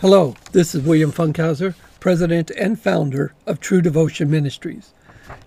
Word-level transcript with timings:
Hello, 0.00 0.36
this 0.52 0.76
is 0.76 0.84
William 0.84 1.10
Funkhauser, 1.10 1.74
President 1.98 2.52
and 2.52 2.80
founder 2.80 3.34
of 3.48 3.58
True 3.58 3.82
Devotion 3.82 4.30
Ministries, 4.30 4.92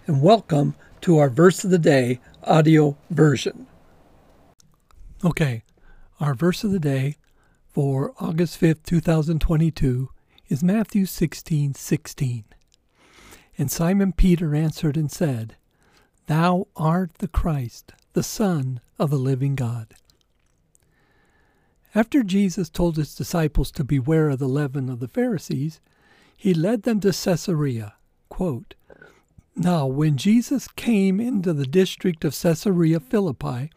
and 0.08 0.21
welcome 0.21 0.75
to 1.00 1.20
our 1.20 1.29
Verse 1.29 1.63
of 1.63 1.70
the 1.71 1.79
Day 1.79 2.20
audio 2.43 2.97
version. 3.09 3.65
Okay, 5.23 5.63
our 6.19 6.33
verse 6.33 6.65
of 6.65 6.71
the 6.73 6.81
day 6.81 7.15
for 7.69 8.13
August 8.19 8.59
5th, 8.59 8.83
2022 8.83 10.09
is 10.50 10.61
Matthew 10.61 11.05
16 11.05 11.73
16. 11.73 12.43
And 13.57 13.71
Simon 13.71 14.11
Peter 14.11 14.54
answered 14.54 14.97
and 14.97 15.09
said, 15.09 15.55
Thou 16.27 16.68
art 16.75 17.11
the 17.20 17.29
Christ, 17.29 17.93
the 18.11 18.21
Son 18.21 18.81
of 18.99 19.11
the 19.11 19.18
living 19.18 19.55
God. 19.55 19.93
After 21.94 22.23
Jesus 22.23 22.70
told 22.70 22.96
his 22.96 23.16
disciples 23.16 23.71
to 23.71 23.84
beware 23.84 24.30
of 24.30 24.40
the 24.40 24.48
leaven 24.48 24.90
of 24.90 25.00
the 25.00 25.08
Pharisees, 25.08 25.82
he 26.38 26.54
led 26.54 26.84
them 26.84 26.99
to 27.02 27.12
Caesarea. 27.12 27.95
Quote, 28.30 28.76
now, 29.55 29.86
when 29.86 30.16
Jesus 30.16 30.68
came 30.70 31.20
into 31.20 31.52
the 31.52 31.66
district 31.66 32.23
of 32.23 32.40
Caesarea 32.40 32.99
Philippi, 33.02 33.70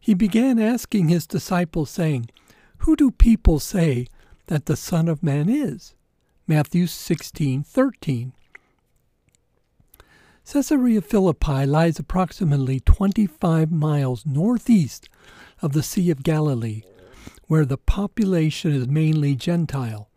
he 0.00 0.14
began 0.14 0.58
asking 0.58 1.08
his 1.08 1.26
disciples, 1.26 1.90
saying, 1.90 2.30
Who 2.78 2.96
do 2.96 3.10
people 3.10 3.60
say 3.60 4.06
that 4.46 4.66
the 4.66 4.76
Son 4.76 5.08
of 5.08 5.22
Man 5.22 5.48
is? 5.50 5.94
Matthew 6.46 6.86
16 6.86 7.62
13. 7.62 8.32
Caesarea 10.44 11.00
Philippi 11.02 11.66
lies 11.66 11.98
approximately 11.98 12.80
25 12.80 13.70
miles 13.70 14.26
northeast 14.26 15.08
of 15.60 15.72
the 15.72 15.82
Sea 15.82 16.10
of 16.10 16.24
Galilee 16.24 16.82
where 17.52 17.66
the 17.66 17.76
population 17.76 18.72
is 18.72 18.88
mainly 18.88 19.34
Gentile. 19.34 20.08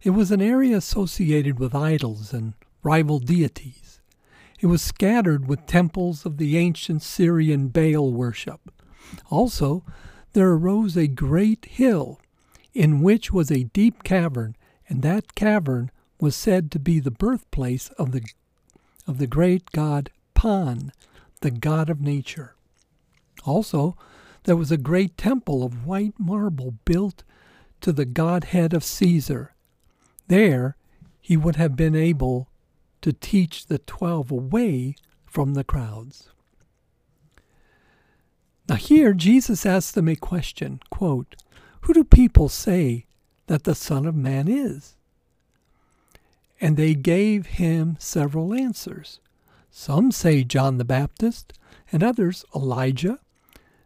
It 0.00 0.10
was 0.10 0.30
an 0.30 0.40
area 0.40 0.76
associated 0.76 1.58
with 1.58 1.74
idols 1.74 2.32
and 2.32 2.54
rival 2.84 3.18
deities. 3.18 4.00
It 4.60 4.66
was 4.66 4.80
scattered 4.80 5.48
with 5.48 5.66
temples 5.66 6.24
of 6.24 6.36
the 6.36 6.56
ancient 6.56 7.02
Syrian 7.02 7.66
Baal 7.66 8.12
worship. 8.12 8.60
Also, 9.28 9.84
there 10.34 10.50
arose 10.52 10.96
a 10.96 11.08
great 11.08 11.64
hill 11.64 12.20
in 12.72 13.02
which 13.02 13.32
was 13.32 13.50
a 13.50 13.64
deep 13.64 14.04
cavern, 14.04 14.54
and 14.88 15.02
that 15.02 15.34
cavern 15.34 15.90
was 16.20 16.36
said 16.36 16.70
to 16.70 16.78
be 16.78 17.00
the 17.00 17.10
birthplace 17.10 17.88
of 17.98 18.12
the 18.12 18.22
of 19.08 19.18
the 19.18 19.26
great 19.26 19.72
god 19.72 20.10
Pan, 20.32 20.92
the 21.40 21.50
god 21.50 21.90
of 21.90 22.00
nature. 22.00 22.54
Also, 23.44 23.96
there 24.44 24.56
was 24.56 24.72
a 24.72 24.76
great 24.76 25.16
temple 25.16 25.62
of 25.62 25.86
white 25.86 26.14
marble 26.18 26.74
built 26.84 27.22
to 27.80 27.92
the 27.92 28.04
godhead 28.04 28.72
of 28.74 28.84
Caesar. 28.84 29.54
There 30.28 30.76
he 31.20 31.36
would 31.36 31.56
have 31.56 31.76
been 31.76 31.94
able 31.94 32.48
to 33.02 33.12
teach 33.12 33.66
the 33.66 33.78
twelve 33.78 34.30
away 34.30 34.96
from 35.26 35.54
the 35.54 35.64
crowds. 35.64 36.30
Now, 38.68 38.76
here 38.76 39.12
Jesus 39.12 39.66
asks 39.66 39.92
them 39.92 40.08
a 40.08 40.16
question 40.16 40.80
quote, 40.90 41.36
Who 41.82 41.92
do 41.92 42.04
people 42.04 42.48
say 42.48 43.06
that 43.46 43.64
the 43.64 43.74
Son 43.74 44.06
of 44.06 44.14
Man 44.14 44.48
is? 44.48 44.96
And 46.60 46.76
they 46.76 46.94
gave 46.94 47.46
him 47.46 47.96
several 47.98 48.54
answers. 48.54 49.20
Some 49.70 50.12
say 50.12 50.44
John 50.44 50.78
the 50.78 50.84
Baptist, 50.84 51.52
and 51.90 52.02
others 52.04 52.44
Elijah, 52.54 53.18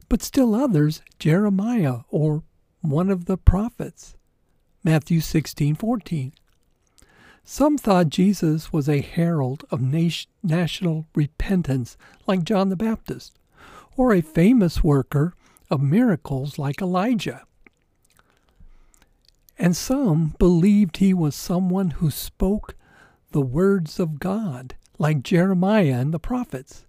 but 0.08 0.22
still 0.22 0.54
others 0.54 1.02
Jeremiah 1.18 2.00
or 2.10 2.42
one 2.80 3.10
of 3.10 3.24
the 3.24 3.36
prophets. 3.36 4.14
Matthew 4.84 5.20
16:14. 5.20 6.32
Some 7.44 7.78
thought 7.78 8.08
Jesus 8.08 8.72
was 8.72 8.88
a 8.88 9.00
herald 9.00 9.64
of 9.70 9.80
national 10.42 11.06
repentance 11.14 11.96
like 12.26 12.42
John 12.42 12.68
the 12.70 12.76
Baptist, 12.76 13.38
or 13.96 14.12
a 14.12 14.20
famous 14.20 14.82
worker 14.82 15.34
of 15.70 15.80
miracles 15.80 16.58
like 16.58 16.82
Elijah. 16.82 17.44
And 19.58 19.76
some 19.76 20.34
believed 20.38 20.98
he 20.98 21.14
was 21.14 21.34
someone 21.34 21.92
who 21.92 22.10
spoke 22.10 22.74
the 23.30 23.40
words 23.40 23.98
of 23.98 24.20
God, 24.20 24.74
like 24.98 25.22
Jeremiah 25.22 26.00
and 26.00 26.12
the 26.12 26.18
prophets. 26.18 26.84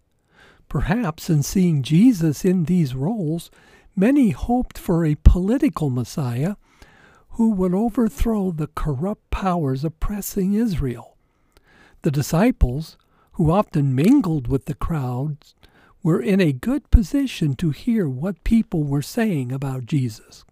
Perhaps 0.70 1.30
in 1.30 1.44
seeing 1.44 1.82
Jesus 1.82 2.44
in 2.44 2.66
these 2.66 2.94
roles, 2.94 3.50
many 3.96 4.32
hoped 4.32 4.78
for 4.78 5.06
a 5.06 5.18
political 5.24 5.90
Messiah 5.90 6.56
who 7.32 7.52
would 7.52 7.74
overthrow 7.74 8.52
the 8.52 8.68
corrupt 8.68 9.30
powers 9.30 9.86
oppressing 9.86 10.54
Israel. 10.54 11.16
The 12.02 12.12
disciples, 12.12 12.98
who 13.34 13.52
often 13.52 13.96
mingled 13.96 14.48
with 14.48 14.66
the 14.66 14.74
crowds, 14.74 15.56
were 16.04 16.22
in 16.22 16.42
a 16.42 16.52
good 16.52 16.90
position 16.90 17.56
to 17.56 17.72
hear 17.72 18.10
what 18.10 18.44
people 18.44 18.84
were 18.84 19.02
saying 19.02 19.52
about 19.52 19.86
Jesus. 19.86 20.44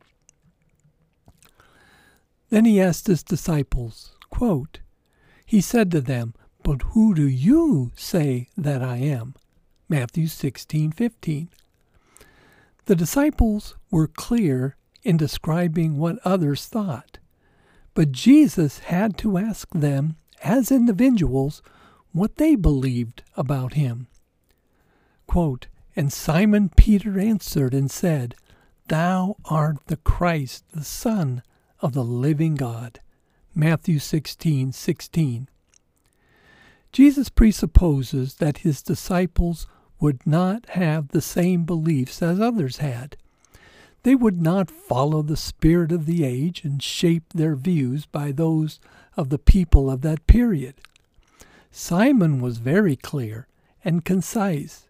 Then 2.49 2.65
he 2.65 2.79
asked 2.79 3.07
his 3.07 3.23
disciples, 3.23 4.15
quote, 4.29 4.79
He 5.45 5.61
said 5.61 5.91
to 5.91 6.01
them, 6.01 6.33
But 6.63 6.81
who 6.93 7.13
do 7.13 7.27
you 7.27 7.91
say 7.95 8.47
that 8.55 8.83
I 8.83 8.97
am? 8.97 9.35
Matthew 9.87 10.27
16:15. 10.27 11.49
The 12.85 12.95
disciples 12.95 13.75
were 13.91 14.07
clear 14.07 14.75
in 15.03 15.17
describing 15.17 15.97
what 15.97 16.19
others 16.25 16.65
thought, 16.65 17.19
but 17.93 18.11
Jesus 18.11 18.79
had 18.79 19.17
to 19.19 19.37
ask 19.37 19.69
them 19.71 20.17
as 20.43 20.71
individuals 20.71 21.61
what 22.11 22.37
they 22.37 22.55
believed 22.55 23.23
about 23.35 23.73
him. 23.73 24.07
Quote, 25.27 25.67
and 25.95 26.11
Simon 26.11 26.69
Peter 26.69 27.19
answered 27.19 27.73
and 27.73 27.89
said, 27.89 28.35
Thou 28.87 29.37
art 29.45 29.77
the 29.87 29.97
Christ, 29.97 30.65
the 30.73 30.83
Son 30.83 31.41
of 31.79 31.93
the 31.93 32.03
living 32.03 32.55
God. 32.55 32.99
Matthew 33.53 33.99
16:16. 33.99 34.73
16. 34.73 35.49
Jesus 36.91 37.29
presupposes 37.29 38.35
that 38.35 38.59
his 38.59 38.81
disciples 38.81 39.67
would 39.99 40.25
not 40.25 40.69
have 40.71 41.09
the 41.09 41.21
same 41.21 41.63
beliefs 41.63 42.21
as 42.21 42.39
others 42.39 42.77
had. 42.77 43.17
They 44.03 44.15
would 44.15 44.41
not 44.41 44.69
follow 44.69 45.21
the 45.21 45.37
spirit 45.37 45.91
of 45.91 46.05
the 46.05 46.23
age 46.23 46.63
and 46.63 46.81
shape 46.81 47.33
their 47.33 47.55
views 47.55 48.05
by 48.05 48.31
those 48.31 48.79
of 49.17 49.29
the 49.29 49.39
people 49.39 49.89
of 49.89 50.01
that 50.01 50.27
period. 50.27 50.75
Simon 51.71 52.39
was 52.39 52.59
very 52.59 52.95
clear 52.95 53.47
and 53.83 54.05
concise. 54.05 54.87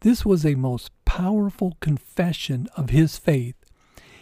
This 0.00 0.24
was 0.24 0.44
a 0.44 0.54
most 0.54 0.90
powerful 1.04 1.76
confession 1.80 2.68
of 2.76 2.90
his 2.90 3.18
faith. 3.18 3.56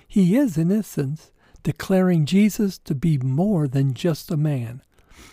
He 0.07 0.37
is, 0.37 0.57
in 0.57 0.73
essence, 0.73 1.31
declaring 1.63 2.27
Jesus 2.27 2.79
to 2.79 2.95
be 2.95 3.19
more 3.19 3.69
than 3.69 3.95
just 3.95 4.31
a 4.31 4.37
man. 4.37 4.83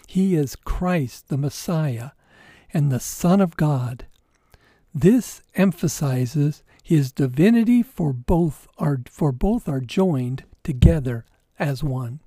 He 0.07 0.35
is 0.35 0.55
Christ, 0.55 1.29
the 1.29 1.37
Messiah, 1.37 2.11
and 2.73 2.91
the 2.91 2.99
Son 2.99 3.41
of 3.41 3.57
God, 3.57 4.05
this 4.93 5.41
emphasizes 5.55 6.63
his 6.83 7.11
divinity 7.11 7.83
for 7.83 8.13
both 8.13 8.67
are 8.77 8.99
for 9.09 9.31
both 9.31 9.69
are 9.69 9.79
joined 9.79 10.43
together 10.63 11.25
as 11.59 11.83
one. 11.83 12.19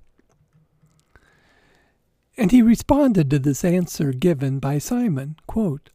And 2.37 2.51
he 2.51 2.61
responded 2.61 3.29
to 3.29 3.39
this 3.39 3.63
answer 3.63 4.11
given 4.11 4.59
by 4.59 4.77
Simon, 4.77 5.35
quote, 5.47 5.89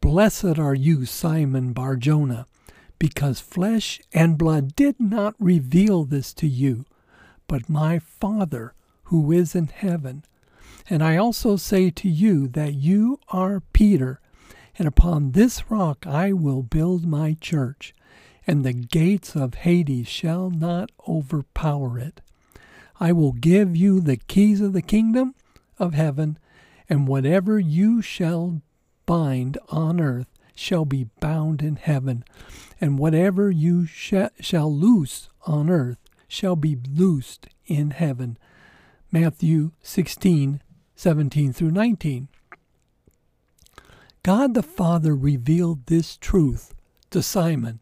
Blessed 0.00 0.58
are 0.58 0.74
you, 0.74 1.04
Simon 1.06 1.72
Barjona, 1.72 2.46
because 2.98 3.40
flesh 3.40 4.00
and 4.12 4.38
blood 4.38 4.76
did 4.76 5.00
not 5.00 5.34
reveal 5.38 6.04
this 6.04 6.32
to 6.34 6.46
you, 6.46 6.84
but 7.48 7.68
my 7.68 7.98
Father 7.98 8.74
who 9.04 9.32
is 9.32 9.54
in 9.54 9.66
heaven. 9.68 10.24
And 10.88 11.02
I 11.02 11.16
also 11.16 11.56
say 11.56 11.90
to 11.90 12.08
you 12.08 12.46
that 12.48 12.74
you 12.74 13.18
are 13.28 13.60
Peter, 13.72 14.20
and 14.78 14.86
upon 14.86 15.32
this 15.32 15.70
rock 15.70 16.06
I 16.06 16.32
will 16.32 16.62
build 16.62 17.04
my 17.04 17.36
church, 17.40 17.94
and 18.46 18.64
the 18.64 18.72
gates 18.72 19.34
of 19.34 19.54
Hades 19.54 20.08
shall 20.08 20.50
not 20.50 20.90
overpower 21.06 21.98
it. 21.98 22.20
I 23.00 23.12
will 23.12 23.32
give 23.32 23.76
you 23.76 24.00
the 24.00 24.16
keys 24.16 24.60
of 24.60 24.72
the 24.72 24.82
kingdom 24.82 25.34
of 25.78 25.94
heaven, 25.94 26.38
and 26.88 27.06
whatever 27.06 27.58
you 27.58 28.00
shall 28.00 28.62
bind 29.04 29.58
on 29.68 30.00
earth 30.00 30.28
shall 30.54 30.84
be 30.84 31.08
bound 31.20 31.62
in 31.62 31.76
heaven, 31.76 32.24
and 32.80 32.98
whatever 32.98 33.50
you 33.50 33.86
sh- 33.86 34.14
shall 34.40 34.74
loose 34.74 35.28
on 35.46 35.70
earth 35.70 35.98
shall 36.26 36.56
be 36.56 36.76
loosed 36.88 37.48
in 37.66 37.90
heaven. 37.90 38.38
Matthew 39.10 39.72
16, 39.82 40.60
17 40.94 41.52
through 41.52 41.70
19. 41.70 42.28
God 44.28 44.52
the 44.52 44.62
Father 44.62 45.16
revealed 45.16 45.86
this 45.86 46.18
truth 46.18 46.74
to 47.08 47.22
Simon. 47.22 47.80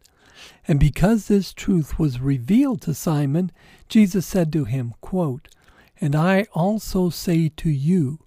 And 0.65 0.79
because 0.79 1.27
this 1.27 1.51
truth 1.51 1.99
was 1.99 2.21
revealed 2.21 2.81
to 2.83 2.93
Simon, 2.93 3.51
Jesus 3.89 4.25
said 4.25 4.53
to 4.53 4.63
him, 4.63 4.93
quote, 5.01 5.49
And 5.99 6.15
I 6.15 6.47
also 6.53 7.09
say 7.09 7.49
to 7.57 7.69
you 7.69 8.19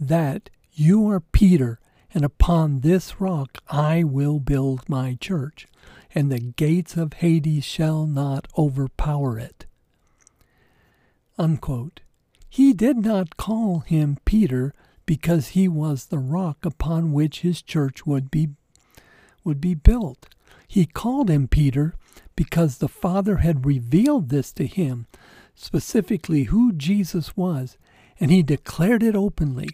that 0.00 0.50
you 0.72 1.08
are 1.08 1.20
Peter, 1.20 1.78
and 2.12 2.24
upon 2.24 2.80
this 2.80 3.20
rock 3.20 3.58
I 3.68 4.02
will 4.02 4.40
build 4.40 4.88
my 4.88 5.16
church, 5.20 5.68
and 6.12 6.32
the 6.32 6.40
gates 6.40 6.96
of 6.96 7.12
Hades 7.12 7.64
shall 7.64 8.04
not 8.04 8.48
overpower 8.58 9.38
it. 9.38 9.64
Unquote. 11.38 12.00
He 12.48 12.72
did 12.72 12.96
not 12.96 13.36
call 13.36 13.78
him 13.86 14.18
Peter 14.24 14.74
because 15.08 15.48
he 15.48 15.66
was 15.66 16.04
the 16.04 16.18
rock 16.18 16.66
upon 16.66 17.14
which 17.14 17.40
his 17.40 17.62
church 17.62 18.04
would 18.04 18.30
be 18.30 18.50
would 19.42 19.58
be 19.58 19.72
built. 19.72 20.28
He 20.66 20.84
called 20.84 21.30
him 21.30 21.48
Peter 21.48 21.94
because 22.36 22.76
the 22.76 22.88
Father 22.88 23.38
had 23.38 23.64
revealed 23.64 24.28
this 24.28 24.52
to 24.52 24.66
him, 24.66 25.06
specifically 25.54 26.42
who 26.42 26.74
Jesus 26.74 27.34
was, 27.38 27.78
and 28.20 28.30
he 28.30 28.42
declared 28.42 29.02
it 29.02 29.16
openly. 29.16 29.70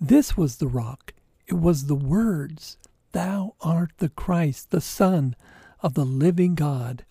This 0.00 0.36
was 0.36 0.56
the 0.56 0.66
rock. 0.66 1.12
It 1.46 1.54
was 1.54 1.86
the 1.86 1.94
words, 1.94 2.76
Thou 3.12 3.54
art 3.60 3.92
the 3.98 4.08
Christ, 4.08 4.72
the 4.72 4.80
Son 4.80 5.36
of 5.80 5.94
the 5.94 6.04
living 6.04 6.56
God, 6.56 7.04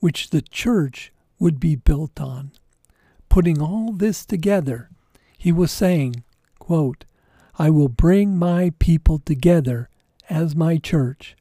which 0.00 0.30
the 0.30 0.40
church 0.40 1.12
would 1.38 1.60
be 1.60 1.76
built 1.76 2.18
on. 2.22 2.52
Putting 3.28 3.60
all 3.60 3.92
this 3.92 4.24
together, 4.24 4.88
he 5.36 5.52
was 5.52 5.70
saying, 5.70 6.24
quote, 6.64 7.04
I 7.58 7.68
will 7.68 7.90
bring 7.90 8.38
my 8.38 8.72
people 8.78 9.18
together 9.18 9.90
as 10.30 10.56
my 10.56 10.78
church 10.78 11.36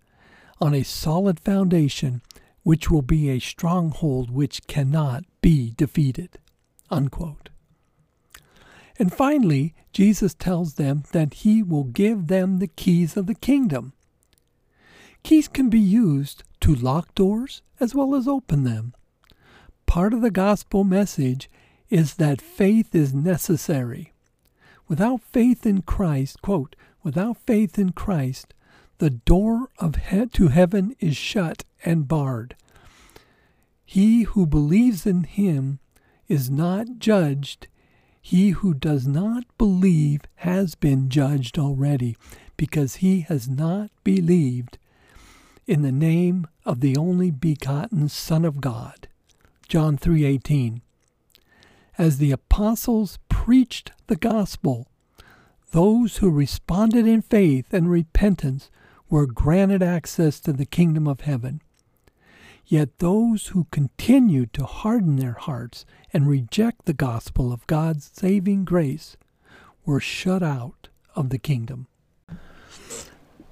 on 0.60 0.74
a 0.74 0.84
solid 0.84 1.40
foundation 1.40 2.22
which 2.64 2.92
will 2.92 3.02
be 3.02 3.30
a 3.30 3.40
stronghold 3.40 4.30
which 4.30 4.68
cannot 4.68 5.24
be 5.42 5.74
defeated. 5.78 6.40
Unquote. 6.90 7.50
And 9.00 9.14
finally, 9.14 9.74
Jesus 9.94 10.34
tells 10.34 10.75
them 10.75 11.04
that 11.14 11.36
he 11.36 11.64
will 11.64 11.86
give 11.86 12.28
them 12.28 12.60
the 12.60 12.68
keys 12.68 13.16
of 13.16 13.26
the 13.26 13.36
kingdom. 13.36 13.94
Keys 15.24 15.48
can 15.48 15.69
be 15.69 15.80
used 15.80 16.44
to 16.60 16.76
lock 16.76 17.16
doors 17.16 17.62
as 17.80 17.96
well 17.96 18.14
as 18.14 18.28
open 18.28 18.66
them. 18.66 18.94
Part 19.86 20.14
of 20.14 20.22
the 20.22 20.31
gospel 20.31 20.84
message 20.84 21.50
is 21.90 22.16
that 22.16 22.42
faith 22.42 22.94
is 22.94 23.14
necessary. 23.14 24.12
Without 24.94 25.24
faith 25.24 25.66
in 25.66 25.81
Christ, 25.81 26.40
quote, 26.44 26.75
without 27.01 27.38
faith 27.48 27.80
in 27.80 27.94
Christ, 27.94 28.54
the 29.00 29.10
door 29.10 29.69
of 29.80 29.95
he- 29.95 30.28
to 30.28 30.50
heaven 30.50 30.95
is 31.00 31.18
shut 31.18 31.63
and 31.84 32.07
barred. 32.07 32.56
He 33.84 34.22
who 34.22 34.45
believes 34.45 35.07
in 35.07 35.24
him 35.24 35.80
is 36.28 36.51
not 36.51 37.00
judged. 37.00 37.66
He 38.22 38.51
who 38.51 38.75
does 38.75 39.07
not 39.07 39.45
believe 39.57 40.22
has 40.36 40.75
been 40.75 41.10
judged 41.10 41.57
already, 41.57 42.16
because 42.56 42.98
he 42.98 43.22
has 43.22 43.50
not 43.50 43.90
believed 44.04 44.78
in 45.66 45.81
the 45.81 45.92
name 45.92 46.45
of 46.66 46.81
the 46.81 46.95
only 46.98 47.31
begotten 47.31 48.10
Son 48.10 48.45
of 48.45 48.62
God. 48.62 49.07
John 49.68 49.98
3:18. 49.98 50.81
As 51.98 52.18
the 52.18 52.31
apostles 52.31 53.19
preached 53.30 53.92
the 54.07 54.16
gospel, 54.16 54.88
those 55.72 56.18
who 56.18 56.30
responded 56.30 57.07
in 57.07 57.22
faith 57.22 57.74
and 57.74 57.90
repentance 57.90 58.69
were 59.10 59.28
granted 59.28 59.84
access 59.84 60.40
to 60.40 60.54
the 60.54 60.66
kingdom 60.66 61.07
of 61.07 61.22
heaven. 61.22 61.62
Yet 62.66 63.00
those 63.00 63.48
who 63.48 63.68
continued 63.72 64.54
to 64.54 64.66
harden 64.66 65.18
their 65.18 65.34
hearts 65.34 65.86
and 66.12 66.28
reject 66.28 66.86
the 66.86 66.94
gospel 66.94 67.51
of 67.51 67.68
God's 67.68 68.10
saving 68.13 68.66
grace 68.66 69.18
were 69.86 70.00
shut 70.00 70.42
out 70.42 70.88
of 71.16 71.30
the 71.30 71.38
kingdom. 71.38 71.88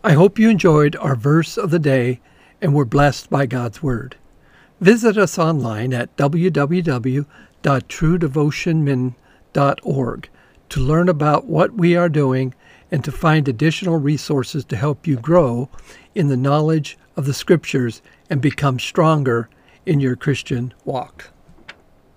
I 0.04 0.14
hope 0.14 0.40
you 0.40 0.50
enjoyed 0.50 0.96
our 0.96 1.16
verse 1.16 1.58
of 1.58 1.70
the 1.70 1.78
day 1.78 2.22
and 2.60 2.74
were 2.74 2.86
blessed 2.86 3.30
by 3.30 3.46
God's 3.46 3.84
word. 3.84 4.16
Visit 4.80 5.16
us 5.18 5.38
online 5.38 5.94
at 5.94 6.16
www.truedevotionmin.org 7.64 10.30
to 10.70 10.80
learn 10.80 11.10
about 11.10 11.46
what 11.46 11.74
we 11.74 11.96
are 11.96 12.10
doing 12.10 12.56
and 12.90 13.04
to 13.04 13.12
find 13.12 13.48
additional 13.48 13.98
resources 13.98 14.66
to 14.66 14.76
help 14.76 15.06
you 15.06 15.18
grow 15.18 15.70
in 16.16 16.28
the 16.28 16.38
knowledge 16.38 16.98
of 17.16 17.26
the 17.26 17.34
Scriptures 17.34 18.02
and 18.30 18.42
become 18.42 18.80
stronger 18.80 19.50
in 19.86 20.00
your 20.00 20.16
Christian 20.16 20.74
walk. 20.86 21.30